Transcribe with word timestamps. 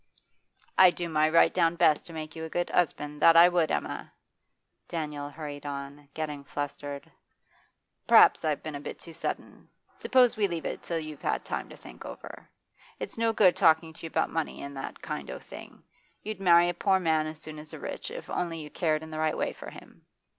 'I'd 0.79 0.95
do 0.95 1.09
my 1.09 1.29
right 1.29 1.53
down 1.53 1.75
best 1.75 2.07
to 2.07 2.11
make 2.13 2.35
you 2.35 2.43
a 2.43 2.49
good 2.49 2.69
'usband, 2.73 3.19
that 3.19 3.37
I 3.37 3.47
would, 3.47 3.69
Emma!' 3.69 4.11
Daniel 4.87 5.29
hurried 5.29 5.63
on, 5.63 6.09
getting 6.15 6.43
flustered. 6.43 7.11
'Perhaps 8.07 8.43
I've 8.43 8.63
been 8.63 8.73
a 8.73 8.79
bit 8.79 8.97
too 8.97 9.13
sudden? 9.13 9.69
Suppose 9.97 10.35
we 10.35 10.47
leave 10.47 10.65
it 10.65 10.81
till 10.81 10.97
you've 10.97 11.21
had 11.21 11.45
time 11.45 11.69
to 11.69 11.77
think 11.77 12.03
over? 12.03 12.49
It's 12.97 13.19
no 13.19 13.31
good 13.31 13.55
talking 13.55 13.93
to 13.93 14.05
you 14.07 14.07
about 14.07 14.31
money 14.31 14.63
an' 14.63 14.73
that 14.73 15.03
kind 15.03 15.29
o' 15.29 15.37
thing; 15.37 15.83
you'd 16.23 16.41
marry 16.41 16.69
a 16.69 16.73
poor 16.73 16.99
man 16.99 17.27
as 17.27 17.39
soon 17.39 17.59
as 17.59 17.71
a 17.71 17.77
rich, 17.79 18.09
if 18.09 18.27
only 18.27 18.59
you 18.59 18.71
cared 18.71 19.03
in 19.03 19.11
the 19.11 19.19
right 19.19 19.37
way 19.37 19.53
for 19.53 19.69
him. 19.69 20.07